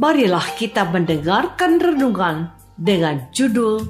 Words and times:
marilah 0.00 0.56
kita 0.56 0.88
mendengarkan 0.88 1.76
renungan 1.76 2.48
dengan 2.80 3.28
judul 3.36 3.84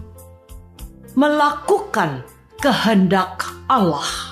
Melakukan 1.15 2.27
Kehendak 2.59 3.47
Allah. 3.71 4.30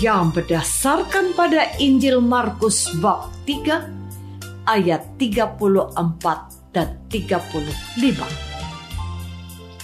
Yang 0.00 0.32
berdasarkan 0.32 1.36
pada 1.36 1.76
Injil 1.76 2.24
Markus 2.24 2.88
bab 3.04 3.28
3 3.44 4.64
ayat 4.64 5.04
34 5.20 5.92
dan 6.72 6.96
35. 7.12 7.68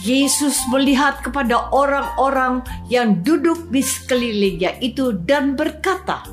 Yesus 0.00 0.56
melihat 0.72 1.20
kepada 1.20 1.68
orang-orang 1.68 2.64
yang 2.88 3.20
duduk 3.20 3.68
di 3.68 3.84
sekelilingnya 3.84 4.80
itu 4.80 5.12
dan 5.12 5.52
berkata, 5.52 6.24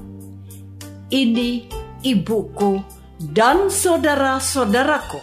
"Ini 1.11 1.67
ibuku 2.07 2.79
dan 3.19 3.67
saudara-saudaraku. 3.67 5.19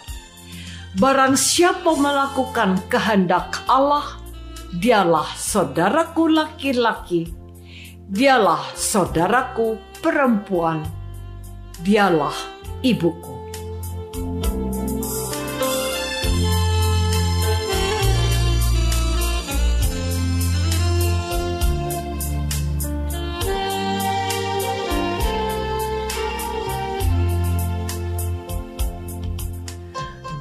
Barang 1.01 1.33
siapa 1.39 1.95
melakukan 1.95 2.83
kehendak 2.91 3.63
Allah, 3.65 4.19
dialah 4.75 5.29
saudaraku 5.39 6.27
laki-laki 6.27 7.40
Dialah 8.11 8.75
saudaraku 8.75 9.79
perempuan. 10.03 10.83
Dialah 11.79 12.35
ibuku. 12.83 13.39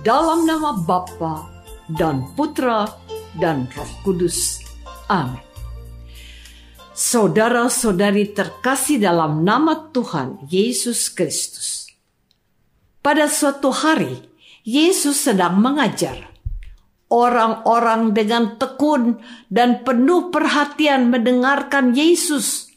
Dalam 0.03 0.42
nama 0.42 0.75
Bapa 0.75 1.47
dan 1.86 2.34
Putra 2.34 2.91
dan 3.38 3.70
Roh 3.70 3.92
Kudus. 4.03 4.59
Amin. 5.06 5.49
Saudara-saudari 7.00 8.36
terkasih 8.36 9.00
dalam 9.00 9.40
nama 9.40 9.88
Tuhan 9.88 10.44
Yesus 10.52 11.08
Kristus. 11.08 11.88
Pada 13.00 13.24
suatu 13.24 13.72
hari, 13.72 14.20
Yesus 14.68 15.24
sedang 15.24 15.64
mengajar. 15.64 16.28
Orang-orang 17.08 18.12
dengan 18.12 18.60
tekun 18.60 19.16
dan 19.48 19.80
penuh 19.80 20.28
perhatian 20.28 21.08
mendengarkan 21.08 21.96
Yesus. 21.96 22.68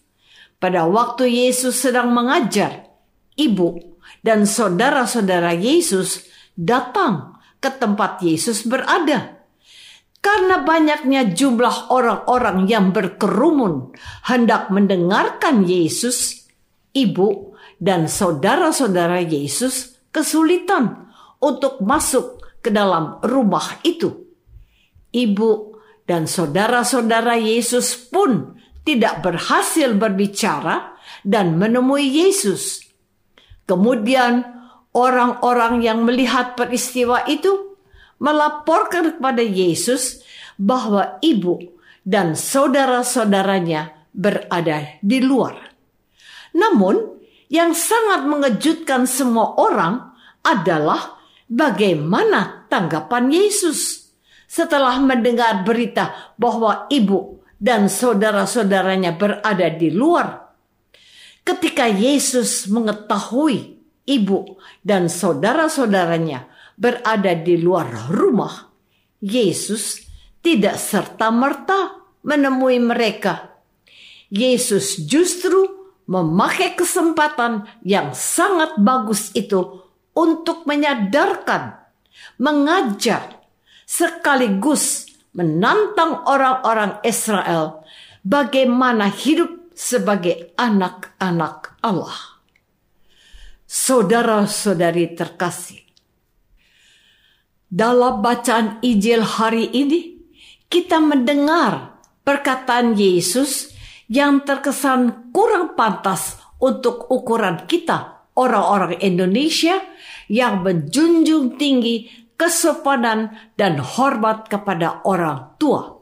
Pada 0.55 0.87
waktu 0.87 1.27
Yesus 1.27 1.83
sedang 1.83 2.15
mengajar, 2.15 2.95
ibu 3.35 3.75
dan 4.23 4.47
saudara-saudara 4.47 5.51
Yesus 5.51 6.23
datang 6.55 7.43
ke 7.59 7.67
tempat 7.75 8.23
Yesus 8.23 8.63
berada. 8.63 9.42
Karena 10.23 10.63
banyaknya 10.63 11.35
jumlah 11.35 11.91
orang-orang 11.91 12.63
yang 12.71 12.95
berkerumun 12.95 13.91
hendak 14.23 14.71
mendengarkan 14.71 15.67
Yesus, 15.67 16.47
ibu 16.95 17.59
dan 17.75 18.07
saudara-saudara 18.07 19.19
Yesus 19.19 19.99
kesulitan 20.15 21.11
untuk 21.43 21.83
masuk 21.83 22.39
ke 22.63 22.71
dalam 22.71 23.19
rumah 23.19 23.83
itu. 23.83 24.23
Ibu 25.11 25.51
dan 26.07 26.23
saudara-saudara 26.23 27.35
Yesus 27.35 28.07
pun 28.07 28.55
tidak 28.87 29.27
berhasil 29.27 29.91
berbicara 29.91 30.95
dan 31.27 31.59
menemui 31.59 32.07
Yesus. 32.07 32.79
Kemudian 33.67 34.43
orang-orang 34.95 35.83
yang 35.83 36.07
melihat 36.07 36.55
peristiwa 36.55 37.27
itu 37.27 37.72
melaporkan 38.23 39.19
kepada 39.19 39.43
Yesus 39.43 40.23
bahwa 40.55 41.19
ibu 41.19 41.59
dan 42.07 42.39
saudara-saudaranya 42.39 44.07
berada 44.15 44.95
di 45.03 45.19
luar. 45.19 45.75
Namun, 46.55 47.19
yang 47.51 47.75
sangat 47.75 48.23
mengejutkan 48.23 49.03
semua 49.03 49.59
orang 49.59 50.15
adalah 50.39 51.19
bagaimana 51.51 52.65
tanggapan 52.71 53.27
Yesus 53.29 54.09
setelah 54.47 55.01
mendengar 55.03 55.65
berita 55.67 56.33
bahwa 56.39 56.87
ibu 56.87 57.43
dan 57.59 57.91
saudara-saudaranya 57.91 59.17
berada 59.19 59.67
di 59.67 59.89
luar. 59.91 60.55
Ketika 61.43 61.91
Yesus 61.91 62.71
mengetahui 62.71 63.75
ibu 64.07 64.59
dan 64.79 65.11
saudara-saudaranya 65.11 66.47
berada 66.75 67.33
di 67.37 67.59
luar 67.59 68.09
rumah, 68.09 68.69
Yesus 69.23 70.03
tidak 70.43 70.75
serta-merta 70.77 72.03
menemui 72.25 72.79
mereka. 72.81 73.55
Yesus 74.33 74.97
justru 75.05 75.87
memakai 76.09 76.75
kesempatan 76.75 77.69
yang 77.85 78.11
sangat 78.11 78.75
bagus 78.81 79.31
itu 79.37 79.85
untuk 80.17 80.67
menyadarkan, 80.67 81.79
mengajar, 82.41 83.39
sekaligus 83.87 85.07
menantang 85.33 86.21
orang-orang 86.29 87.01
Israel 87.01 87.81
bagaimana 88.21 89.09
hidup 89.09 89.73
sebagai 89.73 90.53
anak-anak 90.55 91.77
Allah. 91.81 92.41
Saudara-saudari 93.65 95.17
terkasih, 95.17 95.81
dalam 97.73 98.21
bacaan 98.21 98.77
Injil 98.85 99.25
hari 99.25 99.65
ini, 99.73 100.21
kita 100.69 101.01
mendengar 101.01 101.97
perkataan 102.21 102.93
Yesus 102.93 103.73
yang 104.05 104.45
terkesan 104.45 105.33
kurang 105.33 105.73
pantas 105.73 106.37
untuk 106.61 107.09
ukuran 107.09 107.65
kita, 107.65 108.29
orang-orang 108.37 109.01
Indonesia 109.01 109.81
yang 110.29 110.61
menjunjung 110.61 111.57
tinggi 111.57 112.13
kesopanan 112.37 113.33
dan 113.57 113.81
hormat 113.81 114.45
kepada 114.45 115.01
orang 115.09 115.57
tua. 115.57 115.97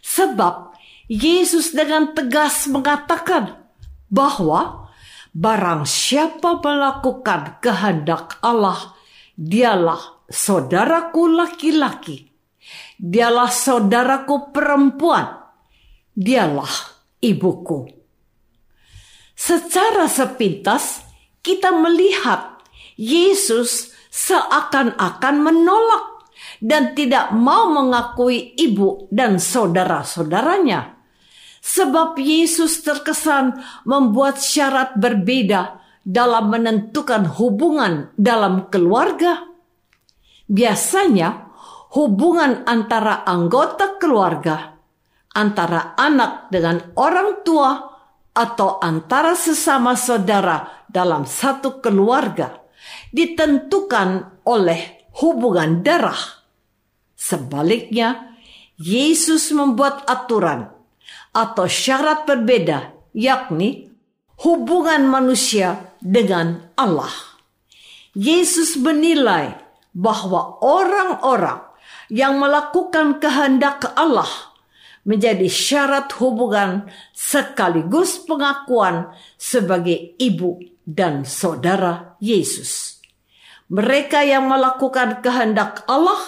Sebab 0.00 0.72
Yesus 1.12 1.76
dengan 1.76 2.16
tegas 2.16 2.64
mengatakan 2.64 3.60
bahwa 4.08 4.88
barang 5.36 5.84
siapa 5.84 6.64
melakukan 6.64 7.60
kehendak 7.60 8.40
Allah, 8.40 8.96
dialah 9.36 10.19
saudaraku 10.30 11.26
laki-laki, 11.26 12.30
dialah 12.96 13.50
saudaraku 13.50 14.54
perempuan, 14.54 15.50
dialah 16.14 16.70
ibuku. 17.18 17.90
Secara 19.34 20.06
sepintas 20.06 21.02
kita 21.42 21.74
melihat 21.74 22.62
Yesus 22.94 23.90
seakan-akan 24.14 25.36
menolak 25.42 26.30
dan 26.60 26.92
tidak 26.94 27.32
mau 27.34 27.72
mengakui 27.72 28.54
ibu 28.54 29.10
dan 29.10 29.40
saudara-saudaranya. 29.40 31.00
Sebab 31.60 32.16
Yesus 32.16 32.80
terkesan 32.80 33.60
membuat 33.84 34.40
syarat 34.40 34.96
berbeda 34.96 35.80
dalam 36.00 36.48
menentukan 36.48 37.28
hubungan 37.36 38.08
dalam 38.16 38.72
keluarga 38.72 39.49
Biasanya, 40.50 41.46
hubungan 41.94 42.66
antara 42.66 43.22
anggota 43.22 44.02
keluarga, 44.02 44.74
antara 45.30 45.94
anak 45.94 46.50
dengan 46.50 46.90
orang 46.98 47.46
tua, 47.46 47.90
atau 48.34 48.78
antara 48.82 49.34
sesama 49.34 49.98
saudara 49.98 50.86
dalam 50.86 51.26
satu 51.26 51.82
keluarga 51.82 52.62
ditentukan 53.10 54.42
oleh 54.46 55.10
hubungan 55.22 55.82
darah. 55.82 56.18
Sebaliknya, 57.18 58.38
Yesus 58.80 59.52
membuat 59.52 60.08
aturan 60.08 60.72
atau 61.36 61.66
syarat 61.68 62.24
berbeda, 62.24 62.96
yakni 63.12 63.92
hubungan 64.40 65.04
manusia 65.04 65.94
dengan 66.00 66.64
Allah. 66.80 67.12
Yesus 68.16 68.80
menilai 68.80 69.69
bahwa 69.90 70.62
orang-orang 70.62 71.66
yang 72.10 72.38
melakukan 72.38 73.22
kehendak 73.22 73.86
Allah 73.94 74.28
menjadi 75.06 75.48
syarat 75.48 76.12
hubungan 76.20 76.90
sekaligus 77.16 78.20
pengakuan 78.26 79.10
sebagai 79.40 80.14
ibu 80.20 80.60
dan 80.84 81.24
saudara 81.24 82.18
Yesus. 82.20 83.00
Mereka 83.70 84.26
yang 84.26 84.50
melakukan 84.50 85.22
kehendak 85.22 85.86
Allah 85.86 86.18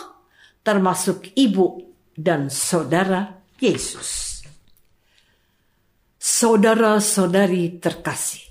termasuk 0.62 1.34
ibu 1.34 1.82
dan 2.14 2.46
saudara 2.48 3.42
Yesus. 3.58 4.30
Saudara-saudari 6.22 7.82
terkasih, 7.82 8.46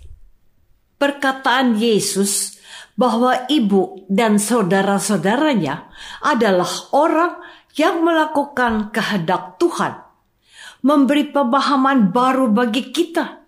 perkataan 1.00 1.80
Yesus 1.80 2.60
bahwa 3.02 3.50
ibu 3.50 4.06
dan 4.06 4.38
saudara-saudaranya 4.38 5.90
adalah 6.22 6.70
orang 6.94 7.42
yang 7.74 8.06
melakukan 8.06 8.94
kehendak 8.94 9.58
Tuhan, 9.58 10.06
memberi 10.86 11.34
pemahaman 11.34 12.14
baru 12.14 12.54
bagi 12.54 12.94
kita. 12.94 13.42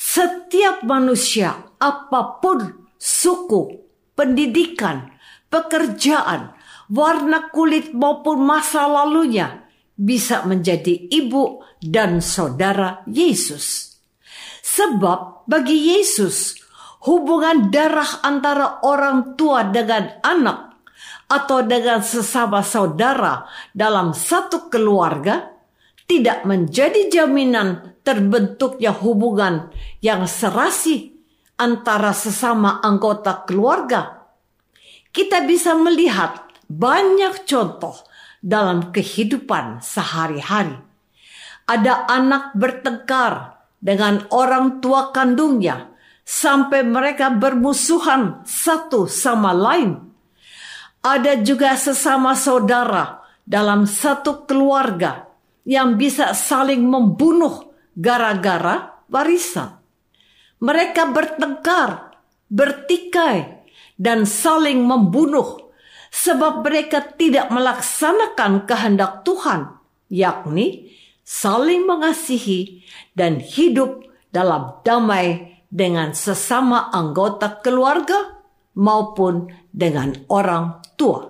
Setiap 0.00 0.80
manusia, 0.88 1.76
apa 1.76 2.40
pun 2.40 2.88
suku, 2.96 3.84
pendidikan, 4.16 5.12
pekerjaan, 5.52 6.56
warna 6.88 7.52
kulit 7.52 7.92
maupun 7.92 8.48
masa 8.48 8.88
lalunya, 8.88 9.68
bisa 9.92 10.48
menjadi 10.48 11.12
ibu 11.12 11.60
dan 11.84 12.24
saudara 12.24 13.04
Yesus. 13.04 13.92
Sebab 14.64 15.44
bagi 15.44 15.96
Yesus, 15.96 16.64
hubungan 17.06 17.70
darah 17.70 18.20
antara 18.26 18.82
orang 18.82 19.38
tua 19.38 19.62
dengan 19.70 20.18
anak 20.26 20.74
atau 21.30 21.62
dengan 21.62 22.02
sesama 22.02 22.66
saudara 22.66 23.46
dalam 23.70 24.10
satu 24.10 24.66
keluarga 24.66 25.54
tidak 26.06 26.46
menjadi 26.46 27.10
jaminan 27.10 27.98
terbentuknya 28.06 28.94
hubungan 28.94 29.74
yang 29.98 30.26
serasi 30.26 31.18
antara 31.58 32.14
sesama 32.14 32.78
anggota 32.78 33.42
keluarga. 33.42 34.30
Kita 35.10 35.42
bisa 35.42 35.74
melihat 35.74 36.46
banyak 36.70 37.42
contoh 37.42 38.06
dalam 38.38 38.94
kehidupan 38.94 39.82
sehari-hari. 39.82 40.78
Ada 41.66 42.06
anak 42.06 42.54
bertengkar 42.54 43.58
dengan 43.82 44.22
orang 44.30 44.78
tua 44.78 45.10
kandungnya 45.10 45.95
sampai 46.26 46.82
mereka 46.82 47.30
bermusuhan 47.30 48.42
satu 48.42 49.06
sama 49.06 49.54
lain. 49.54 50.02
Ada 51.06 51.38
juga 51.38 51.78
sesama 51.78 52.34
saudara 52.34 53.22
dalam 53.46 53.86
satu 53.86 54.42
keluarga 54.42 55.30
yang 55.62 55.94
bisa 55.94 56.34
saling 56.34 56.82
membunuh 56.82 57.70
gara-gara 57.94 59.06
warisan. 59.06 59.78
Mereka 60.58 61.14
bertengkar, 61.14 62.18
bertikai, 62.50 63.62
dan 63.94 64.26
saling 64.26 64.82
membunuh 64.82 65.70
sebab 66.10 66.66
mereka 66.66 67.06
tidak 67.14 67.54
melaksanakan 67.54 68.66
kehendak 68.66 69.22
Tuhan, 69.22 69.78
yakni 70.10 70.90
saling 71.22 71.86
mengasihi 71.86 72.82
dan 73.14 73.38
hidup 73.38 74.06
dalam 74.34 74.82
damai 74.82 75.55
dengan 75.70 76.14
sesama 76.14 76.88
anggota 76.94 77.58
keluarga 77.60 78.36
maupun 78.76 79.50
dengan 79.72 80.14
orang 80.30 80.84
tua. 80.94 81.26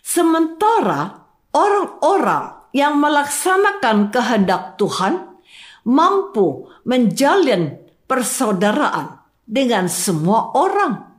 Sementara 0.00 1.30
orang-orang 1.54 2.70
yang 2.70 2.98
melaksanakan 2.98 4.14
kehendak 4.14 4.78
Tuhan 4.78 5.42
mampu 5.86 6.70
menjalin 6.86 7.78
persaudaraan 8.06 9.22
dengan 9.46 9.90
semua 9.90 10.54
orang, 10.54 11.10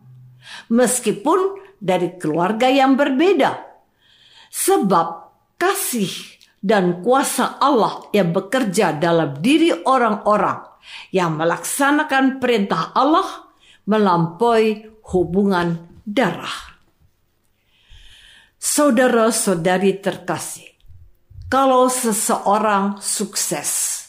meskipun 0.72 1.60
dari 1.82 2.16
keluarga 2.16 2.72
yang 2.72 2.96
berbeda, 2.96 3.52
sebab 4.52 5.08
kasih 5.60 6.12
dan 6.62 7.02
kuasa 7.04 7.60
Allah 7.60 8.08
yang 8.16 8.32
bekerja 8.32 8.96
dalam 8.96 9.42
diri 9.44 9.74
orang-orang 9.84 10.71
yang 11.14 11.38
melaksanakan 11.38 12.40
perintah 12.40 12.92
Allah 12.96 13.52
melampaui 13.86 14.88
hubungan 15.12 16.02
darah. 16.06 16.72
Saudara-saudari 18.62 19.98
terkasih, 19.98 20.70
kalau 21.50 21.90
seseorang 21.90 23.02
sukses, 23.02 24.06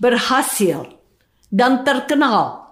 berhasil, 0.00 0.96
dan 1.52 1.84
terkenal, 1.84 2.66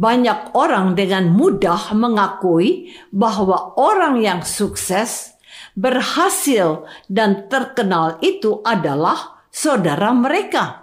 banyak 0.00 0.56
orang 0.56 0.96
dengan 0.96 1.28
mudah 1.28 1.92
mengakui 1.92 2.92
bahwa 3.12 3.76
orang 3.76 4.20
yang 4.20 4.40
sukses, 4.42 5.36
berhasil, 5.76 6.88
dan 7.06 7.52
terkenal 7.52 8.16
itu 8.24 8.64
adalah 8.64 9.44
saudara 9.52 10.10
mereka. 10.16 10.79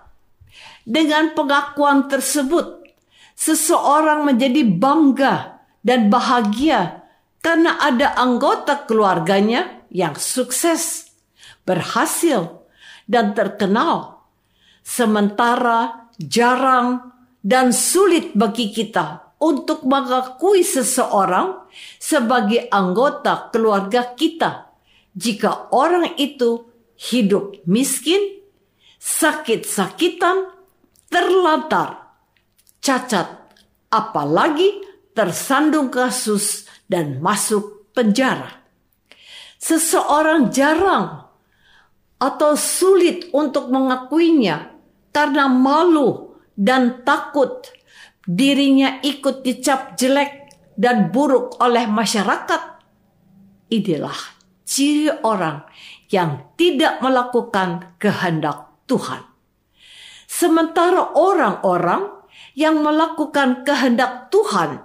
Dengan 0.87 1.35
pengakuan 1.35 2.07
tersebut, 2.07 2.87
seseorang 3.35 4.23
menjadi 4.23 4.63
bangga 4.63 5.59
dan 5.83 6.07
bahagia 6.07 7.03
karena 7.43 7.75
ada 7.75 8.15
anggota 8.15 8.87
keluarganya 8.87 9.83
yang 9.91 10.15
sukses, 10.15 11.11
berhasil, 11.67 12.63
dan 13.03 13.35
terkenal. 13.35 14.23
Sementara 14.79 16.07
jarang 16.15 17.11
dan 17.43 17.75
sulit 17.75 18.31
bagi 18.31 18.71
kita 18.71 19.35
untuk 19.43 19.83
mengakui 19.83 20.63
seseorang 20.63 21.67
sebagai 21.99 22.71
anggota 22.71 23.51
keluarga 23.51 24.15
kita 24.15 24.71
jika 25.17 25.73
orang 25.73 26.13
itu 26.21 26.69
hidup 26.93 27.57
miskin, 27.65 28.41
sakit-sakitan, 29.01 30.56
terlantar, 31.07 32.19
cacat, 32.79 33.27
apalagi 33.91 34.83
tersandung 35.15 35.89
kasus 35.89 36.67
dan 36.85 37.19
masuk 37.23 37.91
penjara. 37.95 38.63
Seseorang 39.57 40.53
jarang 40.53 41.25
atau 42.21 42.53
sulit 42.53 43.29
untuk 43.33 43.73
mengakuinya 43.73 44.77
karena 45.09 45.49
malu 45.49 46.37
dan 46.53 47.01
takut 47.01 47.65
dirinya 48.27 49.01
ikut 49.01 49.41
dicap 49.41 49.97
jelek 49.97 50.53
dan 50.77 51.09
buruk 51.09 51.57
oleh 51.57 51.89
masyarakat. 51.89 52.61
Inilah 53.73 54.19
ciri 54.67 55.09
orang 55.25 55.65
yang 56.13 56.53
tidak 56.59 57.01
melakukan 57.01 57.97
kehendak 57.97 58.69
Tuhan. 58.85 59.36
Sementara 60.27 61.15
orang-orang 61.15 62.11
yang 62.53 62.83
melakukan 62.83 63.63
kehendak 63.63 64.27
Tuhan 64.27 64.83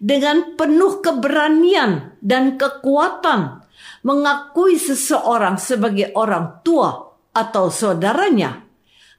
dengan 0.00 0.56
penuh 0.56 1.04
keberanian 1.04 2.16
dan 2.24 2.56
kekuatan 2.56 3.60
mengakui 4.00 4.80
seseorang 4.80 5.60
sebagai 5.60 6.16
orang 6.16 6.64
tua 6.64 7.12
atau 7.36 7.68
saudaranya, 7.68 8.64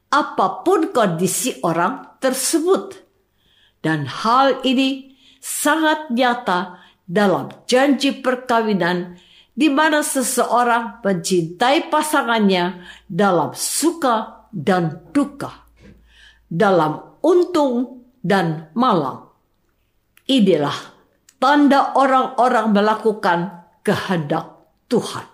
apa 0.09 0.65
pun 0.65 0.89
kondisi 0.89 1.61
orang 1.61 2.17
tersebut. 2.17 2.97
Dan 3.85 4.09
hal 4.09 4.65
ini 4.65 5.13
sangat 5.37 6.09
nyata 6.09 6.81
dalam 7.05 7.53
janji 7.69 8.17
perkawinan 8.17 9.17
di 9.53 9.69
mana 9.69 10.01
seseorang 10.01 11.05
mencintai 11.05 11.93
pasangannya 11.93 12.81
dalam 13.05 13.53
suka 13.53 14.40
dan 14.53 15.09
duka, 15.15 15.65
dalam 16.45 17.19
untung 17.23 18.05
dan 18.21 18.69
malang 18.77 19.31
Inilah 20.31 20.77
tanda 21.43 21.91
orang-orang 21.99 22.71
melakukan 22.71 23.67
kehendak 23.83 24.63
Tuhan. 24.87 25.27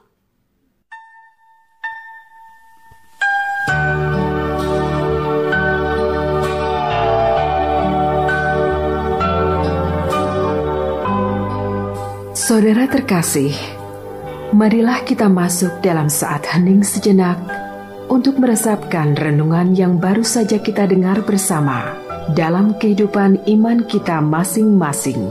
Saudara 12.34 12.90
terkasih, 12.90 13.54
marilah 14.56 15.06
kita 15.06 15.30
masuk 15.30 15.84
dalam 15.86 16.10
saat 16.10 16.42
hening 16.48 16.82
sejenak 16.82 17.38
untuk 18.08 18.40
meresapkan 18.40 19.16
renungan 19.16 19.76
yang 19.76 20.00
baru 20.00 20.24
saja 20.24 20.60
kita 20.64 20.88
dengar 20.88 21.24
bersama 21.28 21.92
dalam 22.32 22.76
kehidupan 22.80 23.44
iman 23.48 23.84
kita 23.84 24.24
masing-masing. 24.24 25.28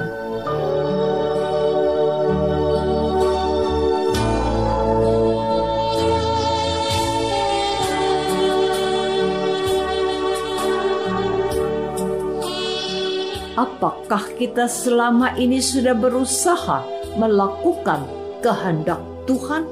Apakah 13.57 14.37
kita 14.37 14.69
selama 14.69 15.33
ini 15.41 15.65
sudah 15.65 15.97
berusaha 15.97 16.85
melakukan 17.17 18.05
kehendak 18.45 19.01
Tuhan? 19.25 19.65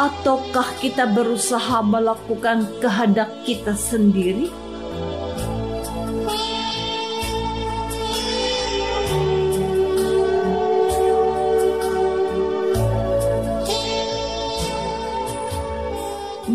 Ataukah 0.00 0.80
kita 0.80 1.04
berusaha 1.12 1.84
melakukan 1.84 2.64
kehendak 2.80 3.28
kita 3.44 3.76
sendiri? 3.76 4.48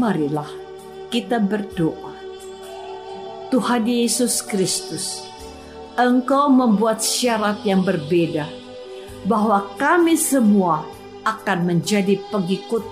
marilah 0.06 0.46
kita 1.10 1.42
berdoa. 1.42 2.14
Tuhan 3.50 3.90
Yesus 3.90 4.46
Kristus, 4.46 5.26
Engkau 5.98 6.46
membuat 6.54 7.02
syarat 7.02 7.66
yang 7.66 7.82
berbeda 7.82 8.46
bahwa 9.26 9.66
kami 9.82 10.14
semua 10.14 10.86
akan 11.26 11.66
menjadi 11.66 12.22
pengikut 12.30 12.86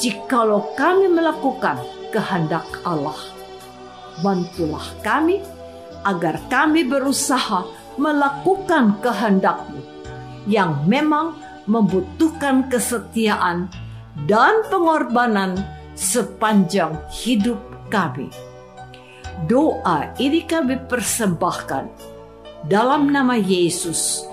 jikalau 0.00 0.72
kami 0.74 1.12
melakukan 1.12 1.76
kehendak 2.10 2.66
Allah. 2.82 3.16
Bantulah 4.24 4.84
kami 5.04 5.44
agar 6.02 6.40
kami 6.48 6.88
berusaha 6.88 7.68
melakukan 8.00 8.96
kehendakmu 9.04 9.80
yang 10.48 10.88
memang 10.88 11.36
membutuhkan 11.68 12.66
kesetiaan 12.72 13.68
dan 14.24 14.64
pengorbanan 14.72 15.60
sepanjang 15.92 16.96
hidup 17.12 17.60
kami. 17.92 18.32
Doa 19.44 20.12
ini 20.20 20.44
kami 20.44 20.80
persembahkan 20.88 21.84
dalam 22.68 23.08
nama 23.08 23.36
Yesus, 23.36 24.24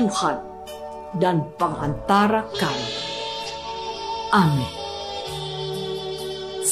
Tuhan 0.00 0.40
dan 1.20 1.44
pengantara 1.60 2.48
kami. 2.56 2.92
Amin. 4.32 4.79